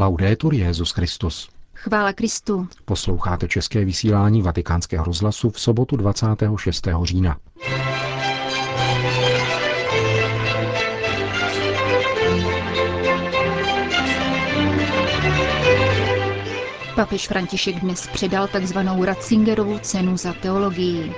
[0.00, 1.48] Laudetur Jezus Christus.
[1.74, 2.68] Chvála Kristu.
[2.84, 6.88] Posloucháte české vysílání Vatikánského rozhlasu v sobotu 26.
[7.02, 7.36] října.
[16.94, 21.14] Papež František dnes předal takzvanou Ratzingerovu cenu za teologii.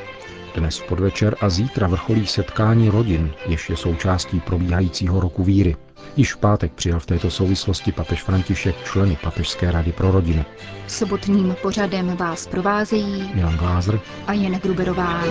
[0.55, 5.77] Dnes podvečer a zítra vrcholí setkání rodin, jež je součástí probíhajícího roku víry.
[6.17, 10.45] Již v pátek přijal v této souvislosti papež František členy Papežské rady pro rodinu.
[10.89, 15.23] Sobotním pořadem vás provázejí Milan Glázer a Jen Gruberová.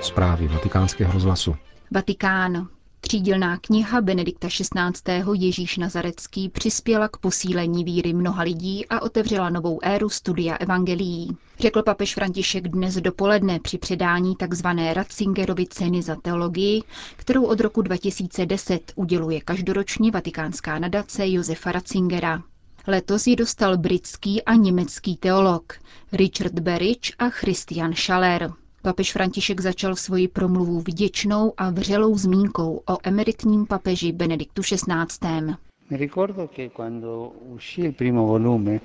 [0.00, 1.56] Zprávy vatikánského rozhlasu.
[1.90, 2.68] Vatikán.
[3.04, 5.22] Třídilná kniha Benedikta XVI.
[5.32, 11.36] Ježíš Nazarecký přispěla k posílení víry mnoha lidí a otevřela novou éru studia evangelií.
[11.58, 14.66] Řekl papež František dnes dopoledne při předání tzv.
[14.92, 16.82] Ratzingerovy ceny za teologii,
[17.16, 22.42] kterou od roku 2010 uděluje každoročně vatikánská nadace Josefa Ratzingera.
[22.86, 25.72] Letos ji dostal britský a německý teolog
[26.12, 28.52] Richard Berich a Christian Schaller.
[28.82, 35.54] Papež František začal svoji promluvu vděčnou a vřelou zmínkou o emeritním papeži Benediktu XVI.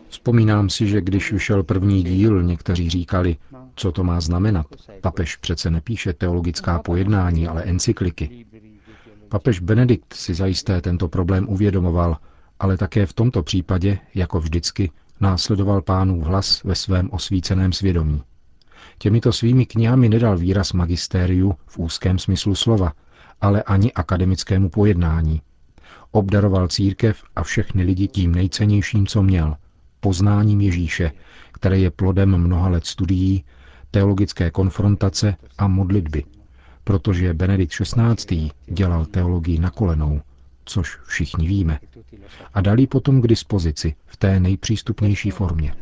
[0.09, 3.38] Vzpomínám si, že když vyšel první díl, někteří říkali,
[3.76, 4.66] co to má znamenat.
[5.02, 8.45] Papež přece nepíše teologická pojednání, ale encykliky.
[9.30, 12.17] Papež Benedikt si zajisté tento problém uvědomoval,
[12.59, 18.22] ale také v tomto případě, jako vždycky, následoval pánův hlas ve svém osvíceném svědomí.
[18.98, 22.94] Těmito svými knihami nedal výraz magistériu v úzkém smyslu slova,
[23.42, 25.42] ale ani akademickému pojednání.
[26.12, 29.56] Obdaroval církev a všechny lidi tím nejcennějším, co měl,
[30.00, 31.12] poznáním Ježíše,
[31.52, 33.44] které je plodem mnoha let studií,
[33.92, 36.23] teologické konfrontace a modlitby,
[36.84, 38.52] protože Benedikt XVI.
[38.66, 40.22] dělal teologii na kolenou,
[40.66, 41.80] což všichni víme,
[42.54, 45.73] a dali potom k dispozici v té nejpřístupnější formě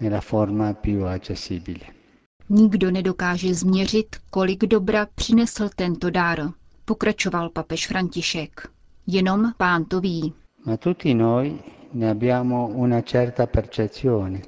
[0.00, 1.94] nella forma più accessibile.
[2.48, 6.50] Nikdo nedokáže změřit, kolik dobra přinesl tento dár,
[6.84, 8.68] pokračoval papež František.
[9.06, 10.32] Jenom pán to ví.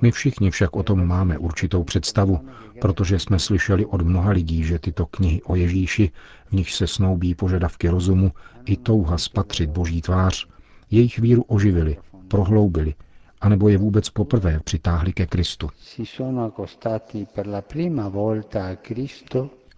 [0.00, 2.48] My všichni však o tom máme určitou představu,
[2.80, 6.10] protože jsme slyšeli od mnoha lidí, že tyto knihy o Ježíši,
[6.46, 8.32] v nich se snoubí požadavky rozumu
[8.64, 10.46] i touha spatřit boží tvář,
[10.90, 11.96] jejich víru oživili,
[12.28, 12.94] prohloubili
[13.40, 15.70] anebo je vůbec poprvé přitáhli ke Kristu.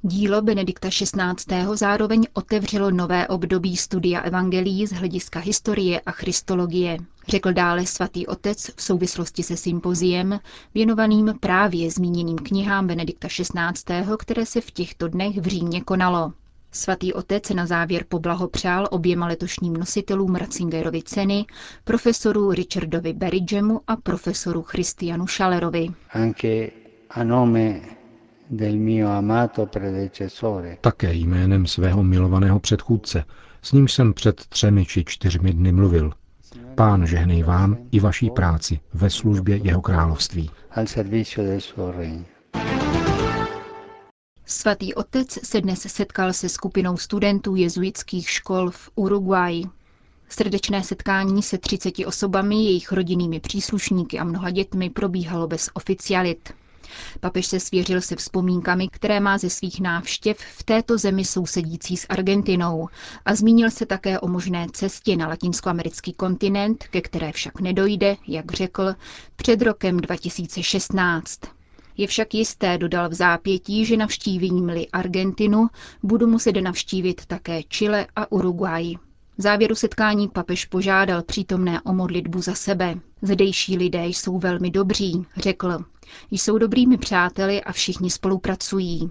[0.03, 1.66] Dílo Benedikta XVI.
[1.75, 6.98] zároveň otevřelo nové období studia evangelií z hlediska historie a christologie,
[7.28, 10.41] řekl dále svatý otec v souvislosti se sympoziem,
[10.75, 16.32] věnovaným právě zmíněným knihám Benedikta XVI., které se v těchto dnech v Římě konalo.
[16.72, 21.44] Svatý otec na závěr poblahopřál oběma letošním nositelům Ratzingerovy ceny,
[21.84, 25.88] profesoru Richardovi Berridgemu a profesoru Christianu Schallerovi.
[30.80, 33.25] Také jménem svého milovaného předchůdce,
[33.62, 36.12] s ním jsem před třemi či čtyřmi dny mluvil.
[36.75, 40.50] Pán žehnej vám i vaší práci ve službě jeho království.
[44.52, 49.64] Svatý otec se dnes setkal se skupinou studentů jezuitských škol v Uruguayi.
[50.28, 56.52] Srdečné setkání se 30 osobami, jejich rodinnými příslušníky a mnoha dětmi probíhalo bez oficialit.
[57.20, 62.06] Papež se svěřil se vzpomínkami, které má ze svých návštěv v této zemi sousedící s
[62.08, 62.88] Argentinou
[63.24, 68.52] a zmínil se také o možné cestě na latinskoamerický kontinent, ke které však nedojde, jak
[68.52, 68.94] řekl,
[69.36, 71.40] před rokem 2016.
[72.00, 75.66] Je však jisté, dodal v zápětí, že navštívením-li Argentinu
[76.02, 78.94] budu muset navštívit také Chile a Uruguay.
[79.38, 82.94] V závěru setkání papež požádal přítomné o modlitbu za sebe.
[83.22, 85.78] Zdejší lidé jsou velmi dobří, řekl.
[86.30, 89.10] Jsou dobrými přáteli a všichni spolupracují.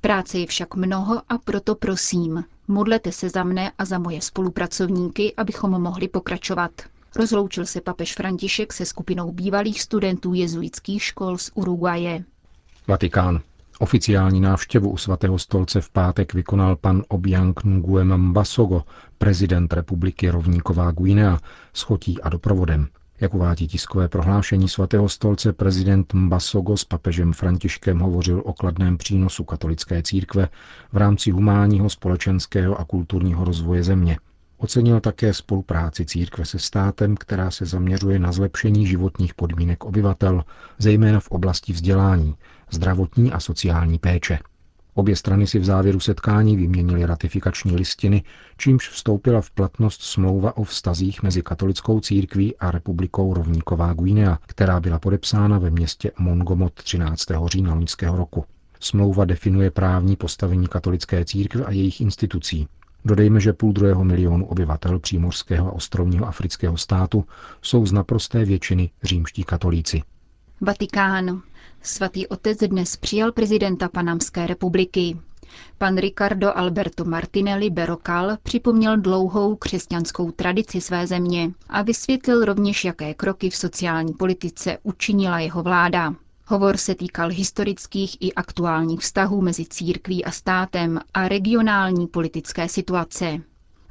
[0.00, 5.34] Práce je však mnoho a proto prosím, modlete se za mne a za moje spolupracovníky,
[5.36, 6.70] abychom mohli pokračovat.
[7.16, 12.24] Rozloučil se papež František se skupinou bývalých studentů jezuitských škol z Uruguaje.
[12.88, 13.40] Vatikán.
[13.78, 18.82] Oficiální návštěvu u svatého stolce v pátek vykonal pan Obiang Nguema Mbasogo,
[19.18, 21.38] prezident republiky Rovníková Guinea,
[21.72, 22.88] s chotí a doprovodem.
[23.20, 29.44] Jak uvádí tiskové prohlášení svatého stolce, prezident Mbasogo s papežem Františkem hovořil o kladném přínosu
[29.44, 30.48] katolické církve
[30.92, 34.18] v rámci humánního, společenského a kulturního rozvoje země.
[34.64, 40.44] Ocenil také spolupráci církve se státem, která se zaměřuje na zlepšení životních podmínek obyvatel,
[40.78, 42.34] zejména v oblasti vzdělání,
[42.70, 44.38] zdravotní a sociální péče.
[44.94, 48.22] Obě strany si v závěru setkání vyměnily ratifikační listiny,
[48.56, 54.80] čímž vstoupila v platnost smlouva o vztazích mezi katolickou církví a republikou Rovníková Guinea, která
[54.80, 57.24] byla podepsána ve městě Mongomot 13.
[57.46, 58.44] října loňského roku.
[58.80, 62.68] Smlouva definuje právní postavení katolické církve a jejich institucí.
[63.04, 67.24] Dodejme, že půl druhého milionu obyvatel přímořského a ostrovního afrického státu
[67.62, 70.02] jsou z naprosté většiny římští katolíci.
[70.60, 71.42] Vatikán.
[71.82, 75.16] Svatý otec dnes přijal prezidenta Panamské republiky.
[75.78, 83.14] Pan Ricardo Alberto Martinelli Berrocal připomněl dlouhou křesťanskou tradici své země a vysvětlil rovněž, jaké
[83.14, 86.14] kroky v sociální politice učinila jeho vláda.
[86.46, 93.38] Hovor se týkal historických i aktuálních vztahů mezi církví a státem a regionální politické situace.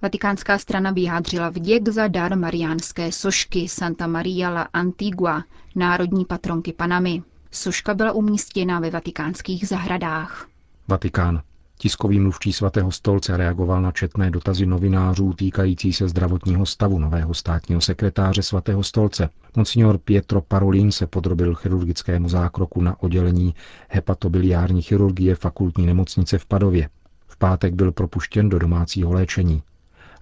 [0.01, 5.43] Vatikánská strana vyjádřila vděk za dar mariánské sošky Santa Maria la Antigua,
[5.75, 7.23] národní patronky Panamy.
[7.51, 10.47] Soška byla umístěna ve vatikánských zahradách.
[10.87, 11.41] Vatikán.
[11.83, 17.81] Tiskový mluvčí svatého stolce reagoval na četné dotazy novinářů týkající se zdravotního stavu nového státního
[17.81, 19.29] sekretáře svatého stolce.
[19.55, 23.55] Monsignor Pietro Parolin se podrobil chirurgickému zákroku na oddělení
[23.89, 26.89] hepatobiliární chirurgie fakultní nemocnice v Padově.
[27.27, 29.63] V pátek byl propuštěn do domácího léčení.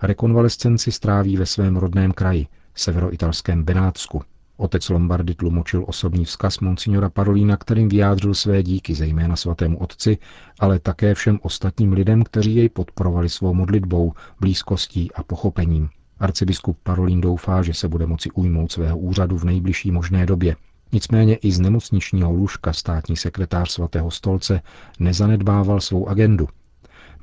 [0.01, 4.21] Rekonvalescenci stráví ve svém rodném kraji, severoitalském Benátsku.
[4.61, 10.17] Otec Lombardy tlumočil osobní vzkaz monsignora Parolína, kterým vyjádřil své díky zejména svatému otci,
[10.59, 15.89] ale také všem ostatním lidem, kteří jej podporovali svou modlitbou, blízkostí a pochopením.
[16.19, 20.55] Arcibiskup Parolín doufá, že se bude moci ujmout svého úřadu v nejbližší možné době.
[20.91, 24.61] Nicméně i z nemocničního lůžka státní sekretář svatého stolce
[24.99, 26.47] nezanedbával svou agendu.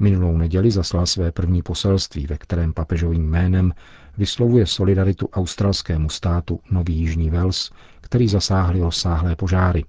[0.01, 3.73] Minulou neděli zaslal své první poselství, ve kterém papežovým jménem
[4.19, 9.85] vyslovuje solidaritu australskému státu Nový Jižní Wales, který zasáhly rozsáhlé požáry.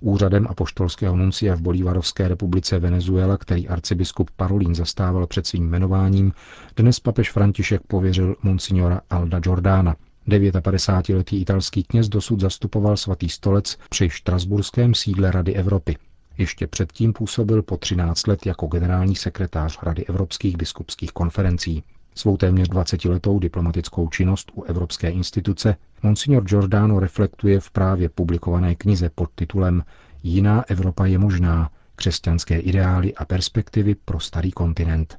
[0.00, 6.32] Úřadem apoštolského nuncia v Bolívarovské republice Venezuela, který arcibiskup Parolín zastával před svým jmenováním,
[6.76, 9.96] dnes papež František pověřil monsignora Alda Jordana.
[10.28, 15.96] 59-letý italský kněz dosud zastupoval svatý stolec při štrasburském sídle Rady Evropy.
[16.38, 21.82] Ještě předtím působil po 13 let jako generální sekretář Rady evropských biskupských konferencí.
[22.14, 29.10] Svou téměř 20-letou diplomatickou činnost u Evropské instituce Monsignor Giordano reflektuje v právě publikované knize
[29.14, 29.84] pod titulem
[30.22, 35.18] Jiná Evropa je možná, křesťanské ideály a perspektivy pro starý kontinent.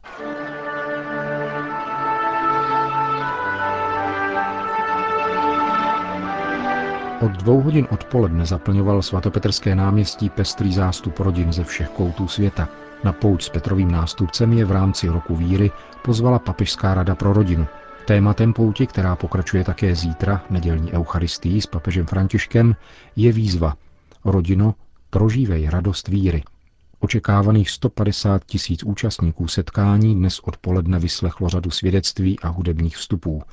[7.21, 12.69] Od dvou hodin odpoledne zaplňoval svatopetrské náměstí pestrý zástup rodin ze všech koutů světa.
[13.03, 15.71] Na pouť s Petrovým nástupcem je v rámci roku víry
[16.01, 17.67] pozvala Papežská rada pro rodinu.
[18.05, 22.75] Tématem pouti, která pokračuje také zítra, nedělní eucharistii s papežem Františkem,
[23.15, 23.73] je výzva
[24.25, 24.75] Rodino,
[25.09, 26.43] prožívej radost víry.
[26.99, 33.43] Očekávaných 150 tisíc účastníků setkání dnes odpoledne vyslechlo řadu svědectví a hudebních vstupů.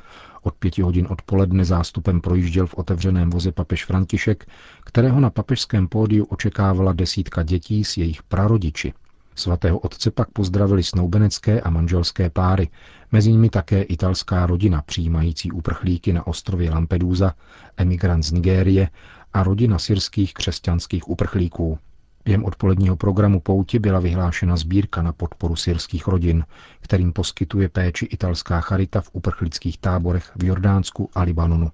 [0.46, 4.46] Od pěti hodin odpoledne zástupem projížděl v otevřeném voze papež František,
[4.84, 8.92] kterého na papežském pódiu očekávala desítka dětí s jejich prarodiči.
[9.34, 12.68] Svatého otce pak pozdravili snoubenecké a manželské páry,
[13.12, 17.34] mezi nimi také italská rodina přijímající uprchlíky na ostrově Lampedusa,
[17.76, 18.88] emigrant z Nigérie
[19.32, 21.78] a rodina syrských křesťanských uprchlíků.
[22.26, 26.44] Během odpoledního programu pouti byla vyhlášena sbírka na podporu syrských rodin,
[26.80, 31.70] kterým poskytuje péči italská charita v uprchlických táborech v Jordánsku a Libanonu.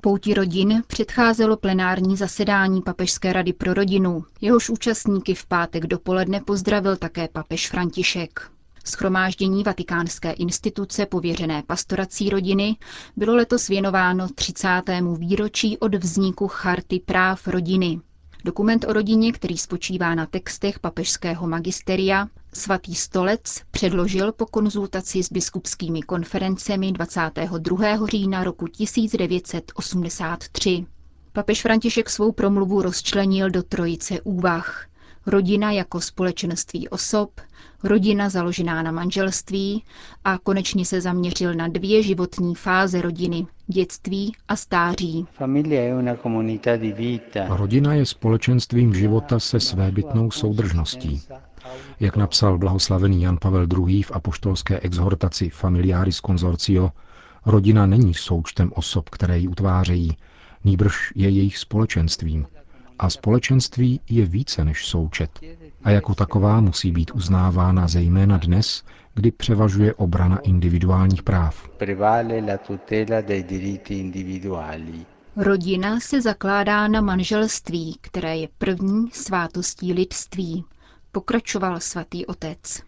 [0.00, 4.24] Pouti rodin předcházelo plenární zasedání Papežské rady pro rodinu.
[4.40, 8.50] Jehož účastníky v pátek dopoledne pozdravil také papež František.
[8.84, 12.76] Schromáždění Vatikánské instituce pověřené pastorací rodiny
[13.16, 14.68] bylo letos věnováno 30.
[15.18, 18.00] výročí od vzniku Charty práv rodiny.
[18.44, 25.32] Dokument o rodině, který spočívá na textech papežského magisteria, svatý stolec předložil po konzultaci s
[25.32, 28.06] biskupskými konferencemi 22.
[28.06, 30.86] října roku 1983.
[31.32, 34.86] Papež František svou promluvu rozčlenil do trojice úvah.
[35.26, 37.40] Rodina jako společenství osob,
[37.84, 39.84] rodina založená na manželství
[40.24, 45.26] a konečně se zaměřil na dvě životní fáze rodiny, dětství a stáří.
[47.48, 51.22] Rodina je společenstvím života se svébytnou soudržností.
[52.00, 54.02] Jak napsal blahoslavený Jan Pavel II.
[54.02, 56.90] v apoštolské exhortaci Familiaris Consortio,
[57.46, 60.16] rodina není součtem osob, které ji utvářejí,
[60.64, 62.46] nýbrž je jejich společenstvím.
[63.02, 65.40] A společenství je více než součet.
[65.84, 71.68] A jako taková musí být uznávána zejména dnes, kdy převažuje obrana individuálních práv.
[75.36, 80.64] Rodina se zakládá na manželství, které je první svátostí lidství.
[81.12, 82.82] Pokračoval svatý otec.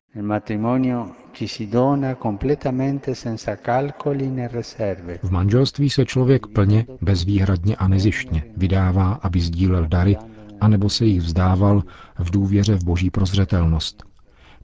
[5.22, 10.16] V manželství se člověk plně, bezvýhradně a nezištně vydává, aby sdílel dary,
[10.60, 11.82] anebo se jich vzdával
[12.18, 14.02] v důvěře v boží prozřetelnost.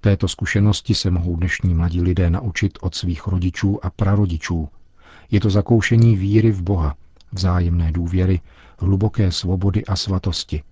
[0.00, 4.68] Této zkušenosti se mohou dnešní mladí lidé naučit od svých rodičů a prarodičů.
[5.30, 6.94] Je to zakoušení víry v Boha,
[7.32, 8.40] vzájemné důvěry,
[8.78, 10.62] hluboké svobody a svatosti.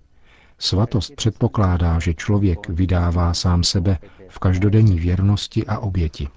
[0.59, 3.97] Svatost předpokládá, že člověk vydává sám sebe
[4.29, 6.27] v každodenní věrnosti a oběti.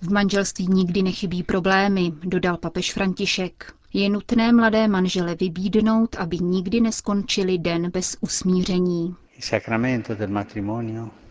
[0.00, 3.72] V manželství nikdy nechybí problémy, dodal papež František.
[3.92, 9.14] Je nutné mladé manžele vybídnout, aby nikdy neskončili den bez usmíření.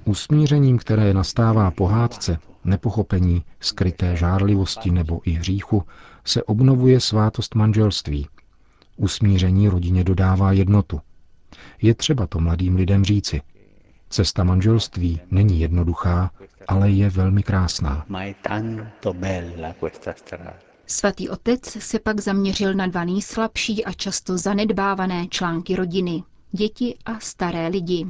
[0.06, 5.84] Usmířením, které nastává pohádce, nepochopení, skryté žárlivosti nebo i hříchu,
[6.25, 8.27] se obnovuje svátost manželství.
[8.98, 11.01] Usmíření rodině dodává jednotu.
[11.82, 13.42] Je třeba to mladým lidem říci.
[14.10, 16.32] Cesta manželství není jednoduchá,
[16.68, 18.06] ale je velmi krásná.
[20.88, 27.20] Svatý otec se pak zaměřil na dva nejslabší a často zanedbávané články rodiny děti a
[27.20, 28.08] staré lidi.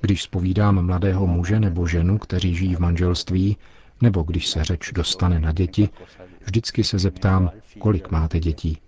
[0.00, 3.56] Když spovídám mladého muže nebo ženu, kteří žijí v manželství,
[4.02, 5.88] nebo když se řeč dostane na děti,
[6.50, 8.78] vždycky se zeptám, kolik máte dětí.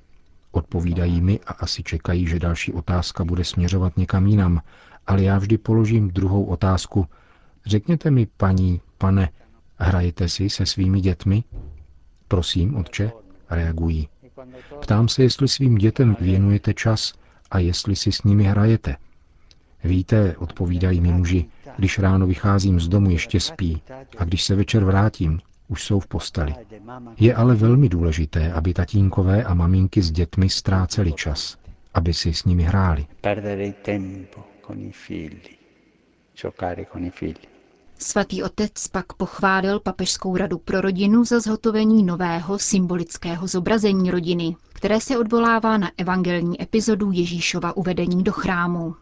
[0.50, 4.62] Odpovídají mi a asi čekají, že další otázka bude směřovat někam jinam,
[5.06, 7.06] ale já vždy položím druhou otázku.
[7.66, 9.28] Řekněte mi, paní, pane,
[9.76, 11.44] hrajete si se svými dětmi?
[12.28, 13.12] Prosím, otče,
[13.50, 14.08] reagují.
[14.80, 17.14] Ptám se, jestli svým dětem věnujete čas
[17.50, 18.96] a jestli si s nimi hrajete.
[19.84, 21.44] Víte, odpovídají mi muži,
[21.76, 23.82] když ráno vycházím z domu, ještě spí
[24.18, 25.40] a když se večer vrátím,
[25.72, 26.54] už jsou v posteli.
[27.18, 31.56] Je ale velmi důležité, aby tatínkové a maminky s dětmi ztráceli čas,
[31.94, 33.06] aby si s nimi hráli.
[37.98, 45.00] Svatý otec pak pochválil Papežskou radu pro rodinu za zhotovení nového symbolického zobrazení rodiny, které
[45.00, 48.94] se odvolává na evangelní epizodu Ježíšova uvedení do chrámu.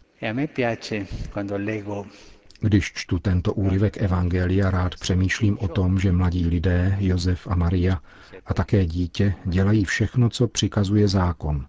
[2.60, 8.00] Když čtu tento úryvek Evangelia, rád přemýšlím o tom, že mladí lidé, Josef a Maria
[8.46, 11.66] a také dítě dělají všechno, co přikazuje zákon.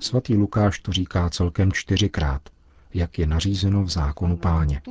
[0.00, 2.42] Svatý Lukáš to říká celkem čtyřikrát,
[2.94, 4.82] jak je nařízeno v zákonu páně.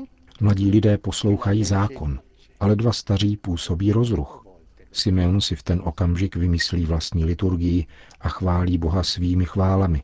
[0.41, 2.20] Mladí lidé poslouchají zákon,
[2.60, 4.46] ale dva staří působí rozruch.
[4.91, 7.86] Simeon si v ten okamžik vymyslí vlastní liturgii
[8.22, 10.03] a chválí Boha svými chválami.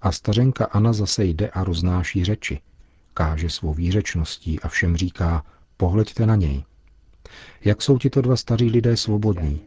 [0.00, 2.60] A stařenka Anna zase jde a roznáší řeči.
[3.14, 5.44] Káže svou výřečností a všem říká,
[5.76, 6.64] pohleďte na něj.
[7.64, 9.60] Jak jsou tito dva staří lidé svobodní?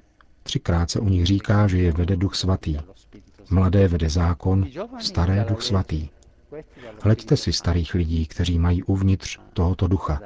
[0.44, 2.78] Třikrát se o nich říká, že je vede duch svatý.
[3.50, 4.68] Mladé vede zákon,
[5.00, 6.10] staré duch svatý.
[7.04, 10.22] Hleďte si starých lidí, kteří mají uvnitř tohoto ducha.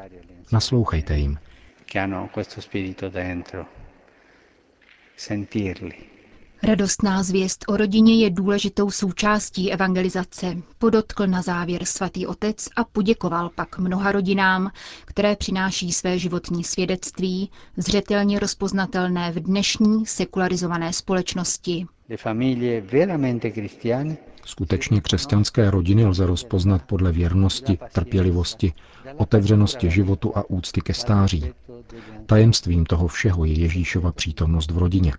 [0.52, 1.40] Naslouchejte jim.
[6.64, 13.50] Radostná zvěst o rodině je důležitou součástí evangelizace, podotkl na závěr svatý otec a poděkoval
[13.56, 14.72] pak mnoha rodinám,
[15.06, 21.86] které přináší své životní svědectví, zřetelně rozpoznatelné v dnešní sekularizované společnosti.
[24.46, 28.74] Skutečně křesťanské rodiny lze rozpoznat podle věrnosti, trpělivosti,
[29.18, 31.46] otevřenosti životu a úcty ke stáří.
[32.26, 35.14] Tajemstvím toho všeho je Ježíšova přítomnost v rodině.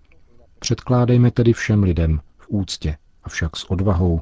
[0.58, 4.20] Předkládejme tedy všem lidem v úctě, avšak s odvahou,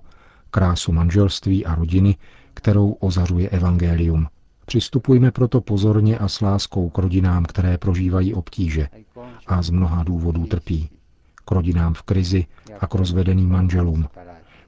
[0.50, 2.16] krásu manželství a rodiny,
[2.54, 4.26] kterou ozařuje Evangelium.
[4.66, 8.88] Přistupujme proto pozorně a s láskou k rodinám, které prožívají obtíže
[9.46, 10.90] a z mnoha důvodů trpí.
[11.44, 12.46] K rodinám v krizi
[12.80, 14.08] a k rozvedeným manželům,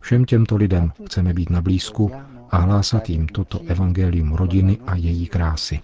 [0.01, 2.11] Všem těmto lidem chceme být na blízku
[2.51, 5.81] a hlásat jim toto evangelium rodiny a její krásy.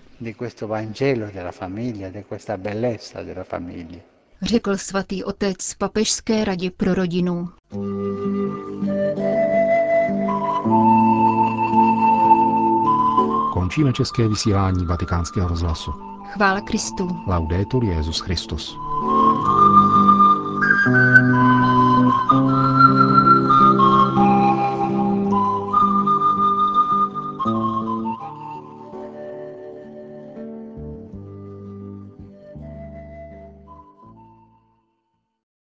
[4.44, 7.48] Řekl svatý otec Papežské radě pro rodinu.
[13.52, 15.92] Končíme české vysílání vatikánského rozhlasu.
[16.32, 17.08] Chvála Kristu.
[17.26, 18.76] Laudetur Jezus Christus.